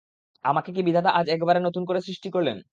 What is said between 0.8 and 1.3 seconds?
বিধাতা আজ